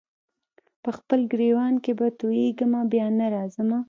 [0.83, 3.79] په خپل ګرېوان کي به تویېږمه بیا نه راځمه